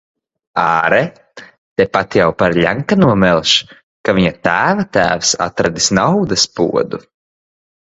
[0.59, 1.01] Āre,
[1.81, 3.53] tepat jau par Ļenkano melš,
[4.09, 7.05] ka viņa tēva tēvs atradis naudas podu.